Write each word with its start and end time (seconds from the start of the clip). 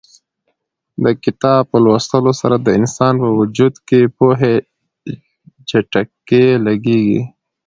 د 1.03 1.05
کتاب 1.23 1.61
په 1.71 1.77
لوستلو 1.85 2.31
سره 2.41 2.55
د 2.59 2.67
انسان 2.79 3.13
په 3.23 3.29
وجود 3.39 3.73
کې 3.87 3.99
د 4.05 4.13
پوهې 4.17 4.53
جټکې 5.69 6.45
لګېږي. 6.65 7.21